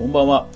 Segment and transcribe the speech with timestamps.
[0.00, 0.46] こんばんは。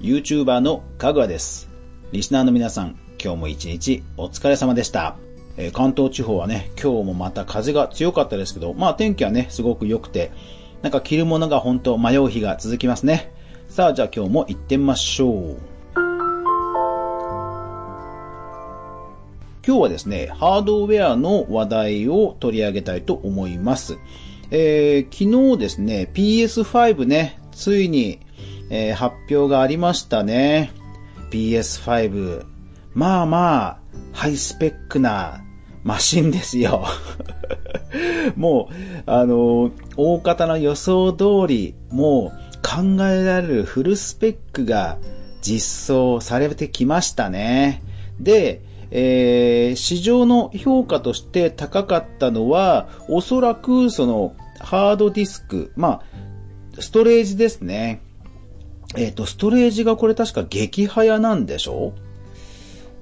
[0.00, 1.68] YouTuber のかぐわです。
[2.12, 5.16] リスナーの皆さん、今日も一日お疲れ様でした。
[5.58, 10.32] えー関東地方はね、今日もまた風が強かったですけど、まあ天気はね、すごく良くて、
[10.80, 13.30] なんか着るものが本当迷う日が続きますね。
[13.68, 15.56] さあ、じゃあ今日も行ってみましょう。
[19.66, 23.98] 今日はですね、ハードウェアの話題を取り上げたいと思います。
[24.50, 28.23] えー昨日ですね、PS5 ね、ついに、
[28.70, 30.72] えー発表がありましたね。
[31.30, 32.44] PS5。
[32.94, 33.78] まあまあ、
[34.12, 35.42] ハイスペックな
[35.82, 36.86] マシンですよ。
[38.36, 44.98] もう、あの、大方の予想通り、もう考えられるフルスペックが
[45.42, 47.82] 実装されてきましたね。
[48.18, 56.00] で、えー市場の評価として高かったのは、おそらくそのハードディスク、ま
[56.78, 58.00] あ、ストレージですね。
[58.96, 61.94] えっ、と、ストレージがこれ確か激早なんでしょ？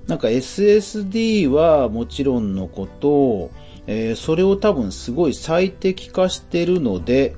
[0.06, 3.50] なんか SSD はもちろんのこと、
[3.86, 7.34] えーそれを多分すごい最適化してるので、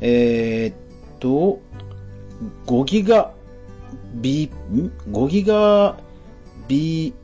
[0.00, 1.60] えーっと、
[2.66, 3.32] 5ギガ
[4.14, 5.96] B、ん ?5 ギガ
[6.68, 7.14] B、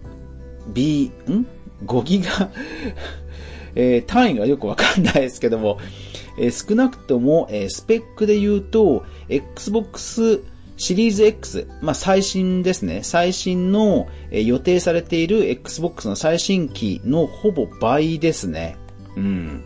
[0.72, 1.46] B、ん
[1.86, 2.50] ?5 ギガ？
[3.76, 5.78] えー単位がよくわかんないですけども、
[6.38, 10.42] えー少なくとも、えースペックで言うと、Xbox
[10.76, 13.02] シリーズ X、まあ、最新ですね。
[13.02, 18.76] 最新の、予定されている Xbox の最新機のほぼ倍ですね。
[19.16, 19.64] うん。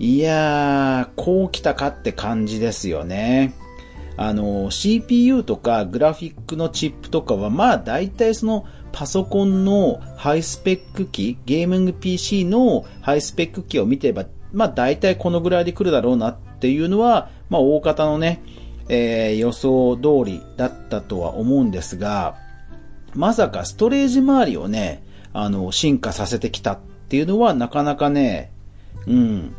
[0.00, 3.54] いやー、こう来たかって感じですよね。
[4.16, 18.42] あの、CPU とかグラフィックのチップとかは、まあ大体そのパソコンのハイスペック機、ゲーミング PC のハイスペック機を見てれば、まあ大体このぐらいで来るだろうなっていうのは、まあ大方のね、
[18.92, 22.34] えー予想通りだったとは思うんですが、
[23.14, 26.78] まさかストレージ周りをね、あの、進化させてきたっ
[27.08, 28.50] ていうのはなかなかね、
[29.06, 29.54] うん、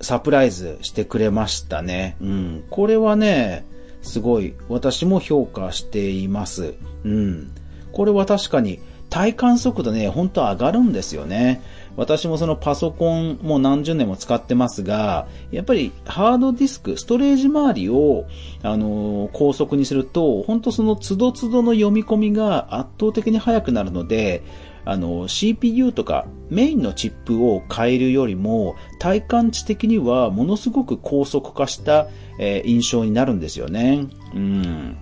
[0.00, 2.16] サプライズしてくれましたね。
[2.20, 2.64] うん。
[2.70, 3.64] これはね、
[4.02, 6.74] すごい、私も評価しています。
[7.04, 7.50] うん。
[7.92, 8.78] これは確かに、
[9.10, 11.62] 体感速度ね、本当上がるんですよね。
[11.96, 18.26] 私もそのパソコンもう何十年も使ってますが、やっぱりハードディスク、ストレージ周りを、
[18.62, 24.42] あのー高速にすると、本当その都度都度の読み込みが圧倒的に速くなるので、
[24.84, 32.06] あの、CPU とかメインのチップを変えるよりも、体感値的にはものすごく高速化した、
[32.38, 34.06] えー印象になるんですよね。
[34.34, 34.96] うん。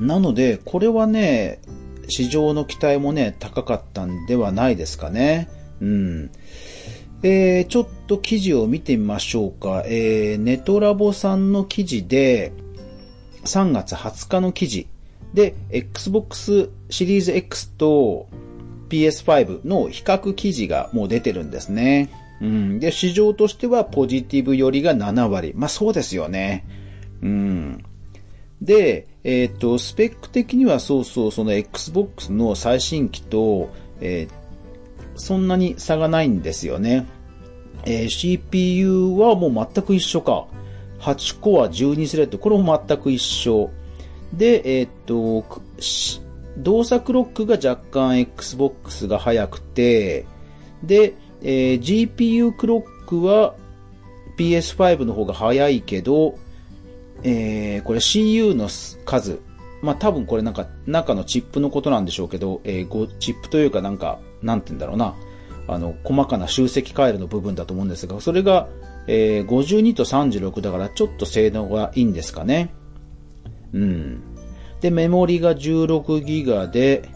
[0.00, 1.60] なので、これはね、
[2.08, 5.48] 市場の期待もね、高かったんではないですかね。
[5.80, 6.30] うん。
[7.22, 9.82] えー、ちょっと記事を見てみましょうか。
[9.86, 12.52] えー、ネトラボさんの記事で、
[13.44, 14.86] 3月20日の記事
[15.34, 18.28] で、Xbox シリーズ X と
[18.88, 22.10] PS5 の比較記事がもう出てるんですね。
[22.40, 22.80] うん。
[22.80, 25.52] で、市場としてはポジティブ寄りが7割。
[25.54, 26.66] まあそうですよね。
[27.22, 27.84] うん。
[28.62, 33.70] で、えっ、と、スペック的にはそうそう、その Xbox の最新機と、
[34.00, 34.39] えー
[35.20, 37.06] そんなに差がないんですよね。
[37.84, 40.46] えー CPU はもう全く一緒か。
[41.00, 42.38] 8コア12スレッド。
[42.38, 43.70] これも全く一緒。
[44.32, 45.44] で、えーっと、
[46.58, 50.26] 動作クロックが若干 Xbox が速くて、
[50.82, 53.54] で、えー GPU クロックは
[54.36, 56.34] PS5 の方が速いけど、
[57.22, 58.68] えーこれ CU の
[59.04, 59.40] 数。
[59.82, 65.14] まあ多分これなんか中のチップのことなんでしょうけど、えーチップというかなんか、なんて言うんだろうな。
[65.68, 68.68] あの、細かな集積回路の部分だと思うんですが、それが、
[69.06, 72.74] えー52と36だからちょっと性能がいいんですかね。
[73.72, 74.20] うん。
[74.80, 77.08] で、メモリが16ギガで、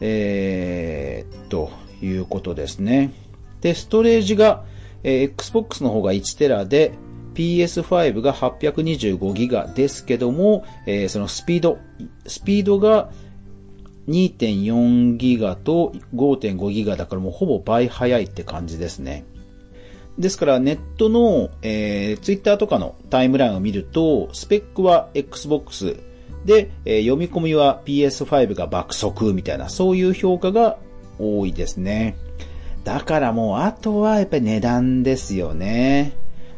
[0.00, 1.70] えーと、
[2.02, 3.12] いうことですね。
[3.60, 4.64] で、ストレージが、
[5.02, 6.92] えー Xbox の方が1テラで、
[7.34, 11.78] PS5 が825ギガですけども、えーそのスピード、
[12.26, 13.10] スピードが
[14.08, 19.24] 2.4ギガと5.5ギガだからもうほぼ倍速いって感じですね。
[20.18, 25.96] ですからネットの、えー、Twitter とかのタイムラインを見ると、スペックは Xbox
[26.44, 30.78] で、えー読み込みは PS5 が爆速みたいな、そういう評価が
[31.18, 32.16] 多いですね。
[32.84, 36.16] だからもう、あとはやっぱり値段ですよね。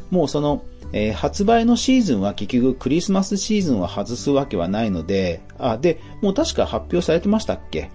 [0.09, 7.91] もうその、えー発売のシーズンは結局クリスマスシーズンは外すわけはないので、あ、で、もう確か発表されてましたっけ？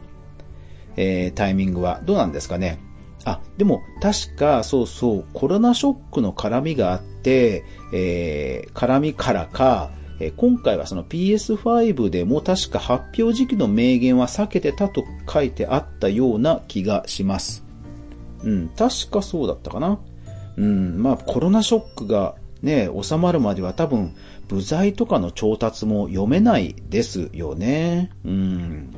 [0.97, 2.01] えータイミングは。
[2.05, 2.79] どうなんですかね？
[3.25, 9.91] あ、でも確かそうそう、コロナショックの絡みがあって、えー絡みからか、
[10.21, 17.65] え今回はその PS5 でも確か発表時期の明言は避けてたと書いてあったような気がします。
[18.45, 19.99] うん、確かそうだったかな。
[20.57, 24.15] うん、まあコロナショックがね、収まるまでは多分、
[24.49, 28.11] 部材とかの調達も読めないですよね。
[28.25, 28.91] うん。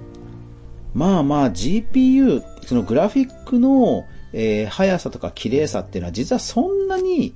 [0.95, 7.35] まあまあ GPU、そのグラフィックの、えー、速さとか綺麗さっていうのは実はそんなに、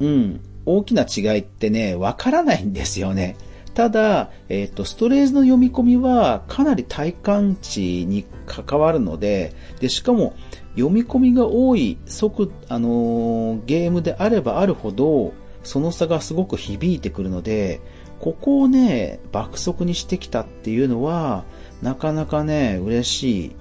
[0.00, 3.36] うん、大きな違いってね、わからないんですよね。
[3.74, 10.34] ただ、えっ、ー、と、ストレージの読み込みはかなり体感値に関わるので、で、しかも
[10.76, 15.32] 読み込みが多い速、あのー、ゲームであればあるほど、
[15.62, 17.80] その差がすごく響いてくるので、
[18.20, 21.44] ここをね、爆速にしてきたっていうのは、
[21.82, 23.56] なかなかね、嬉しい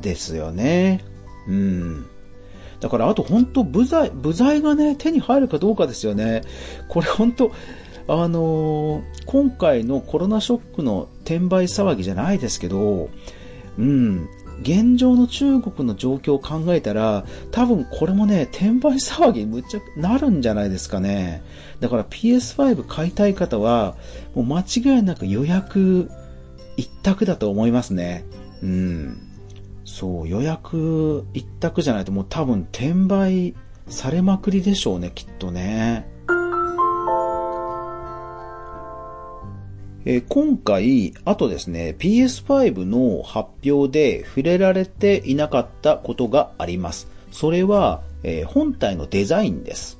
[0.00, 1.04] ですよね。
[1.46, 2.06] うん。
[2.80, 6.42] だから、あと本当部材、部材がね、手に入るかどうかですよね。
[6.88, 7.50] これ本当
[8.10, 13.10] あのー、今回のコロナショックの転売騒ぎじゃないですけど、
[13.78, 14.28] うん、
[14.60, 21.42] 現状の中国の状況を考えたら、多分これもね、転売騒ぎむっちゃなるんじゃないですかね。
[21.80, 23.96] だから PS5 買いたい方は、
[24.34, 26.10] もう間違いなく予約
[26.76, 28.24] 一択だと思いますね。
[28.62, 29.18] うん。
[29.84, 33.54] そう、予約一択じゃないともう多分転売
[33.88, 36.17] されまくりでしょうね、きっとね。
[40.10, 47.08] え今回、あとですね、PS5 の発表で触れられていなかったことがあります。
[47.30, 49.98] それは、え、本体のデザインです。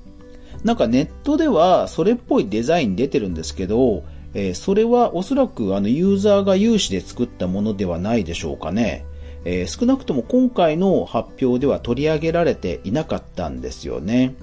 [0.64, 4.02] なんかネットではそれっぽいデザイン出てるんですけど、
[4.32, 9.04] え、それはおそらくあのユーザーが有志で作ったものではないでしょうかね。
[9.44, 14.34] え、少なくとも今回の発表では取り上げられていなかったんですよね。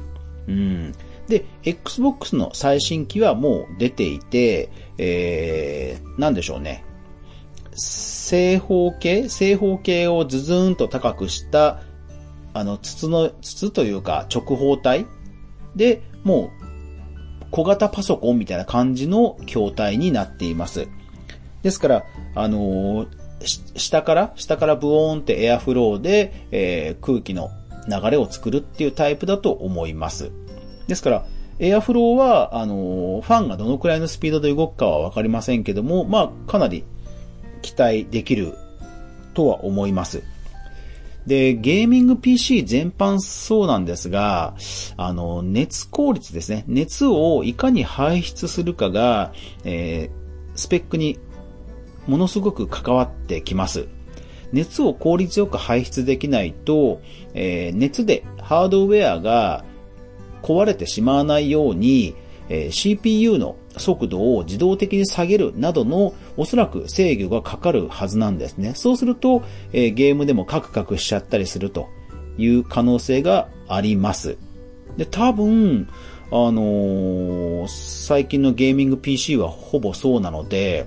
[0.47, 0.94] うん。
[1.27, 6.83] で、Xbox の最新機はもう出ていて、えー、なんでしょうね。
[7.74, 9.30] 正方形？
[9.30, 11.81] 正方形をズズーンと高くした、
[12.54, 15.06] あの、筒の、筒というか直方体？
[15.75, 16.66] で、もう、
[17.51, 20.88] 小型パソコンみたいな感じの筐体になっています。
[21.63, 22.06] ですから、
[22.36, 23.07] あのー、
[23.78, 27.50] 下から、下からブオーンってエアフローで、えー、空気の
[27.88, 30.31] 流れを作るっていうタイプだと思います。
[30.87, 31.25] ですから、
[31.59, 36.83] エアフローは、あの、ファンがどのくらいのスピードで動くかはわかりませんけども、まあ、かなり
[37.61, 38.55] 期待できる
[39.33, 40.23] とは思います。
[41.25, 44.55] で、ゲーミング PC 全般そうなんですが、
[44.97, 46.65] あの、熱効率ですね。
[46.67, 49.33] 熱をいかに排出するかが、
[49.63, 51.17] えー、スペックに
[52.05, 53.87] ものすごく関わってきます。
[54.51, 57.01] 熱を効率よく排出できないと、
[57.33, 59.65] えー、熱でハードウェアが
[60.45, 62.15] 壊れてしまわないように、
[62.50, 68.74] えー、CPU の速度を自動的に下げるなどのおそらく制御がかかるはずなんですね。
[68.75, 69.42] そうすると、
[69.74, 71.89] えー、ゲームでもカクカクしちゃったりすると
[72.38, 74.38] いう可能性があります。
[74.97, 75.89] で、多分、
[76.31, 80.86] あのー、最近のゲーミング PC はほぼそうなので、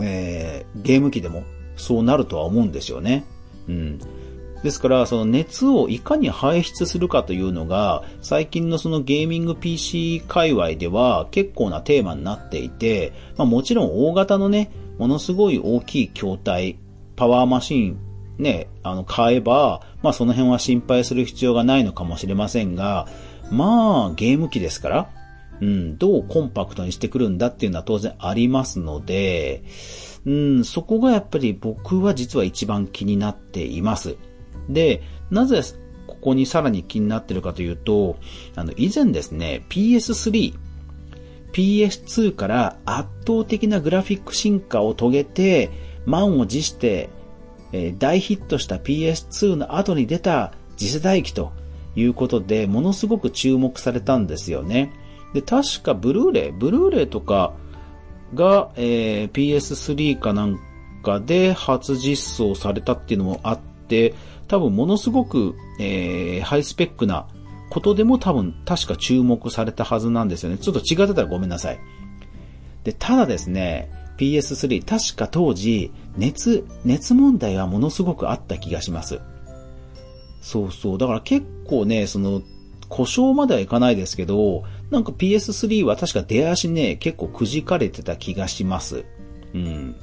[0.00, 1.42] えー、ゲーム機でも
[1.76, 3.26] そうなるとは思うんですよね。
[3.68, 3.98] うん。
[4.62, 16.78] ですから、その熱をいかに排出するかというのが、最近のそのゲーミング PC 界隈では結構なテーマになっていて、まあもちろん大型のね、ものすごい大きい筐体、
[17.14, 17.98] パワーマシン、
[18.38, 23.06] ね、あの、買えば、まあその辺は心配する必要がないのかもしれませんが、
[23.50, 25.10] まあ、ゲーム機ですから、
[25.60, 29.64] うん、どうコンパクトにしてくるんだっていうのは当然ありますので、
[30.24, 34.16] うん、そこがやっぱり僕は実は一番気になっています。
[34.68, 35.60] で、なぜ
[36.06, 38.16] ここにさらに気になってるかというと、
[38.56, 40.54] あの、以前ですね、PS3、
[41.52, 45.70] PS2 から圧倒的なグラフィック進化を遂げて、
[46.06, 47.10] 満を持して、
[47.72, 51.52] えー、大ヒットした PS2 の後に出た次世代機と
[51.94, 54.92] いうことで、ものすごく注目されたんですよね。
[55.34, 57.52] で、確かブルーレイ、ブルーレイとか
[58.34, 60.58] が、えー、PS3 かなん
[61.02, 63.67] かで初実装されたっていうのもあって、
[64.46, 67.26] 多分ものすごく、えー、ハイスペックな
[67.70, 70.58] ことでも多分確か注目されたはずなんですよね。
[70.58, 71.78] ちょっと違ってたらごめんなさい。
[72.84, 79.20] で、ただですね、PS3 確か当時熱、熱問題はものすごくあった気がします。
[80.40, 80.98] そうそう。
[80.98, 82.42] だから結構ね、その、
[82.88, 89.04] 故障まではいかないですけど、なんか PS3 は確か出足ね、結構くじかれてた気がします。
[89.54, 89.94] うん。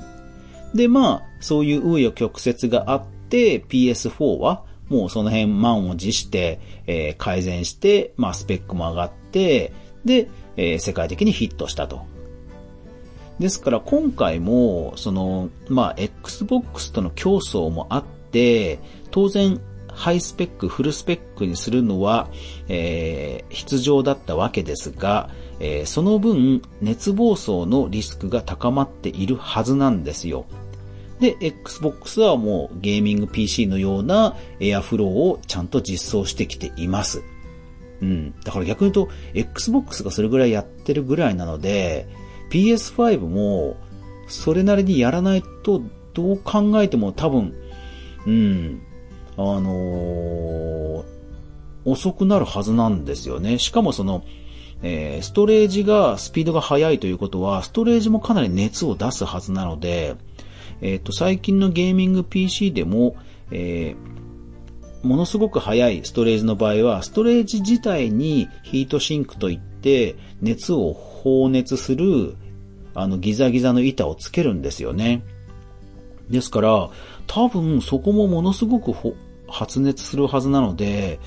[0.75, 12.05] で、まあ、そういう紆余曲折があっ、PS4 はもうその辺満を持して、えー、改善して、まあスペックも上がって、で、えー、世界的にヒットしたと。
[13.39, 18.79] ですから今回も、その、まあ、Xbox との競争もあって、
[19.11, 22.29] 当然、ハイスペック、フルスペックにするのは、
[22.67, 25.29] えー、必要だったわけですが、
[25.59, 30.45] えー、その分、熱暴走のリスクが高まっているはずなんですよ。
[31.19, 37.23] で、Xbox はもうゲーミング PC のようなエアフローをちゃんと実装してきています。
[38.01, 38.39] うん。
[38.43, 42.07] だから逆に言うと、Xbox がそれぐらいやってるぐらいなので、
[42.51, 43.77] PS5 も、
[44.27, 45.81] それなりにやらないと、
[46.13, 47.53] どう考えても多分、
[48.25, 48.81] うん、
[49.37, 51.05] あのー、
[51.85, 53.59] 遅くなるはずなんですよね。
[53.59, 54.23] しかもその、
[54.81, 60.15] えー、ストレージが、スピードが速いということは、ストレージもかなり熱を出すはずなので、
[60.81, 63.15] えっ、ー、と、最近のゲーミング PC でも、
[63.51, 72.35] えー、ものすごく速いストレージの場合は、ストレージ自体にヒートシンクといって、熱を放熱する、
[72.93, 75.23] あの、ギザギザの板をつけるんですよね。
[76.29, 76.89] ですから、
[77.27, 78.93] 多分そこもものすごく
[79.47, 81.19] 発熱するはずなので、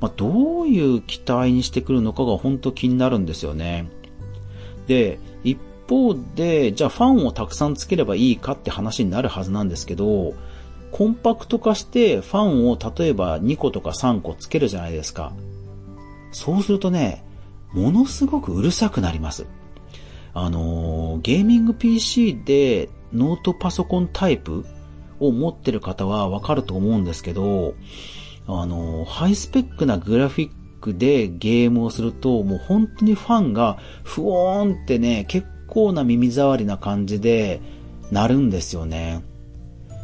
[0.00, 3.88] まあ、どういう期待にしてくるのかが本当気になるんですよね。
[4.86, 5.58] で、一
[5.88, 10.34] 方で、じゃあファンをたくさんつければいいかって話になるはずなんですけど、
[10.90, 15.32] コンパクト化してファンを例えば2個とか3個つけるじゃないですか。
[16.32, 17.24] そうするとね、
[17.72, 19.46] ものすごくうるさくなります。
[20.32, 24.64] あのー、ゲーミング PC でノートパソコンタイプ
[25.20, 27.74] を持ってる方はわかると思うんですけど、
[28.46, 30.50] あの、ハイスペックなグラフィッ
[30.80, 37.60] クでゲームをすると、もう本当にファンがふおーんってね、結構な耳障りな感じで
[38.10, 39.22] なるんですよね。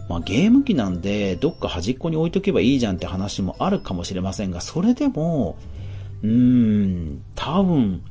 [0.09, 5.57] まあゲーム機なんでどっか端っこに置いとけばいいじゃんって話もあるかもしれませんが、それでも、
[6.23, 8.02] うーん、多分、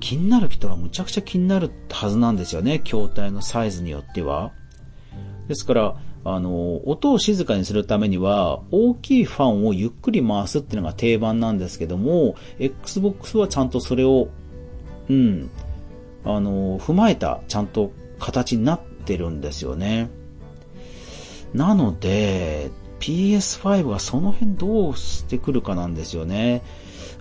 [0.00, 4.52] 気になる人はむちゃくちゃ気になるはずなんですよね、筐体のサイズによっては。
[5.48, 14.28] ですから、あの、音を静かにするためには、大きいファンをゆっくり回すっていうのが定番なんですけども、Xbox はちゃんとそれを、
[15.08, 15.50] うん、
[16.24, 20.10] あの、踏まえた、ちゃんと形になってるんですよね。
[21.52, 26.62] なので、PS5 はその辺どうしてくるかなんですよね。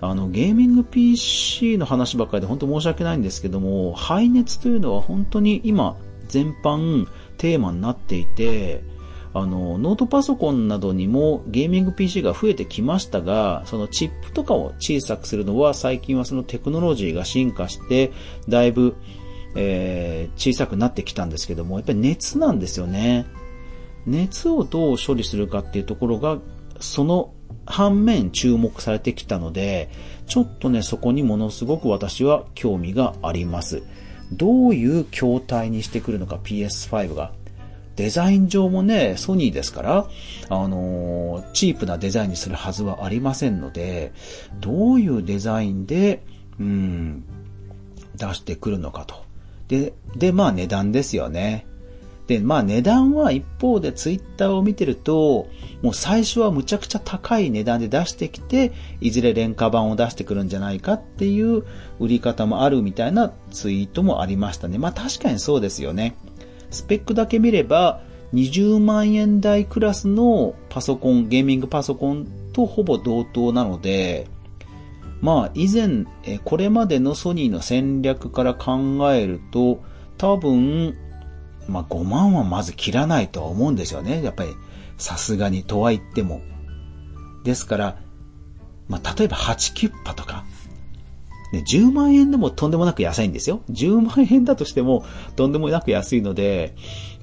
[0.01, 7.07] あの、ゲーミング PC の話ばっかりで本当申し訳ないんですけども、排熱というのは本当に今、全般
[7.38, 8.83] テーマになっていて、
[9.33, 18.11] あの、ノートパソコンなどにもゲーミング PC が増えてきましたが、そのチップとかを小さくするのは最近はそのテクノロジーが進化して、
[18.47, 18.95] だいぶ、
[19.55, 23.25] えー、小さくなってきたんですけども、やっぱり熱なんですよね。
[24.05, 26.37] 熱をどう処理するかっていうところが、
[26.79, 27.33] その
[27.65, 29.89] 反面注目されてきたので、
[30.27, 33.81] ちょっとね、そこにものすごく私は興味があります。
[34.31, 37.31] どういう筐体にしてくるのか PS5 が。
[37.95, 40.07] デザイン上もね、ソニーですから、
[40.50, 44.13] あのー、チープなデザインにするはずはありませんので、
[44.59, 46.23] どういうデザインで、
[46.59, 47.23] うん、
[48.15, 49.23] 出してくるのかと。
[49.67, 51.65] で、で、まあ値段ですよね。
[52.27, 55.47] で、まあ値段は一方でツイッターを見てると、
[55.81, 58.71] もう最初はむちゃくちゃ高い値段で出してきて、
[59.01, 61.63] いずれ廉価版を出してくるんじゃないかっていう
[62.00, 64.77] 売り方もあるみたいなツイートもありましたね。
[64.77, 66.15] まあ確かにそうですよね。
[66.73, 68.01] スペックだけ見れば、
[68.33, 74.27] 20万円台クラスのパソコン、ゲーミングパソコンとほぼ同等なので、
[75.21, 76.05] まあ以前、
[76.43, 79.81] これまでのソニーの戦略から考えると、
[80.17, 80.97] 多分、
[81.67, 84.23] まあ5万はまず切らないとは思うんですよね。
[84.23, 84.49] やっぱり
[84.97, 86.41] さすがにとは言っても。
[87.43, 87.97] ですから、
[88.89, 90.43] まあ例えば8キュッパとか、
[91.53, 93.62] ね、10万円でもとんでもなく安いんですよ。
[93.69, 95.05] 10万円だとしても
[95.36, 96.74] とんでもなく安いので、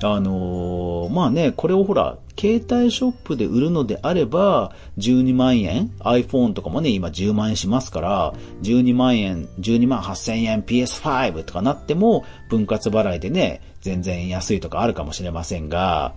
[0.04, 8.32] あのー、まあね、これをほら、携帯ショップで売るのであれば、12万円 ?iPhone とかもね、今10万円しますから、
[8.62, 16.14] 12万円、12万8000円 PS5 とかなっても、分割払いでね、全然安いとかあるかもしれませんが、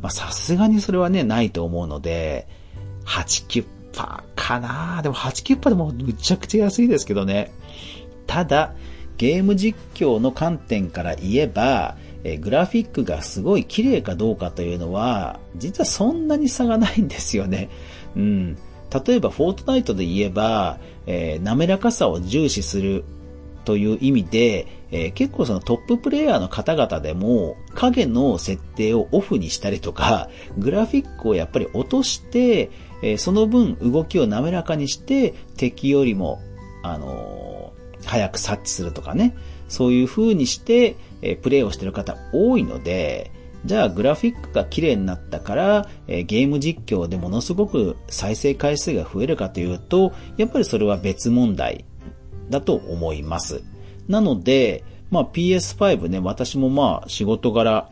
[0.00, 2.48] まあさすがにそれはね、ないと思うので、
[3.06, 7.52] 8キュッパーかなでも8キュッパでもむちゃくちゃ安いですけどね。
[8.26, 8.74] ただ、
[9.18, 17.68] ゲーム実況の観点から言えば、えグラフィックがすごい綺麗かどうかというのは、実はそんなに差がないんですよね。
[18.16, 18.56] うん。
[19.06, 23.04] 例えば、フォートナイトで言えば、えー、滑らかさを重視する
[23.64, 32.70] という意味で、えー、結構そのトッププレイヤーの方々でも影の設定をオフにしたりとか、グラフィックをやっぱり落として、
[33.02, 36.40] えー、その分動きを滑らかにして敵よりも、
[36.82, 37.72] あの
[38.04, 39.36] 早く察知するとかね、
[39.68, 43.30] そういう風にして、えプレイをしてる方多いので、
[43.64, 51.84] じゃあグラフィックが綺麗になったから、えゲーム実況でものすごく再生回数が増えるかというと、やっぱりそれは別問題
[52.50, 53.62] だと思います。
[54.08, 57.88] なので、まあ PS5 ね、私もまあ仕事柄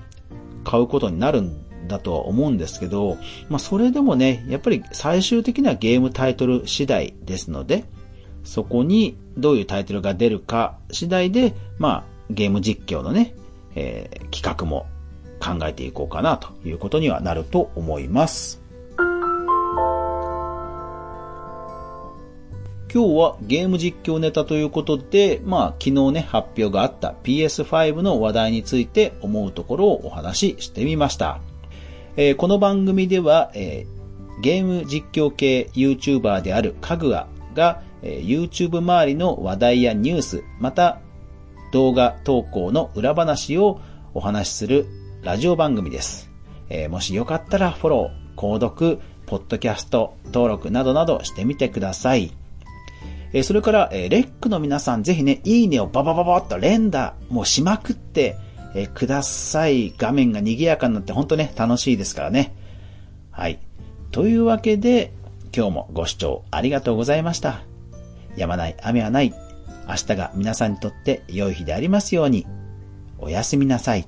[0.64, 3.18] 買うことになるんだとは思うんですけど、
[3.50, 7.84] まあそれでもね、やっぱり最終的なゲームタイトル次第ですので、
[8.44, 13.34] そこにどういうタイトルが出るか次第で、まあゲーム実況のね、
[13.74, 14.86] えー、企画も
[15.40, 18.60] 考えていこうかなということにはなると思います。
[22.92, 31.40] 今日はゲーム実況ネタということで、まあ昨日ね発表があった PS5 の話題について思うところをお話ししてみました。
[32.22, 41.00] えー、この番組では、えー、ゲーム実況系 YouTuber であるかぐわが、えー、YouTube 周りの話題やニュース、また
[41.72, 43.80] 動画投稿の裏話を
[44.12, 44.86] お話しする
[45.22, 46.30] ラジオ番組です。
[46.68, 52.30] えー、もしよかったらフォロー、購読、ポッドキャスト登録などなどしてみてください。
[53.32, 58.36] えー、それから、えー、レックの皆さんぜひね、いいねをババババッと連打、もうしまくって、
[58.74, 59.92] えください。
[59.96, 62.54] 画面が賑やかになってほんとね、楽しいですからね。
[63.30, 63.58] はい。
[64.10, 65.12] というわけで、
[65.54, 67.62] 今日もご視聴ありがとうございました。
[68.36, 69.34] やまない雨はない。
[69.88, 72.46] 明日が皆さんにとって良い日でありますように。
[73.18, 74.06] おやすみなさい。